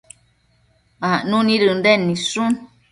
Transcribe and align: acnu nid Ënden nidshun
acnu 1.11 1.39
nid 1.47 1.61
Ënden 1.73 2.01
nidshun 2.07 2.51